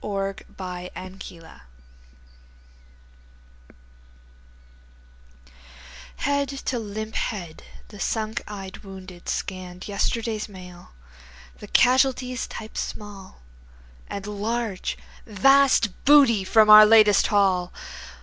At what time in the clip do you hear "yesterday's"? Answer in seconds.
9.87-10.49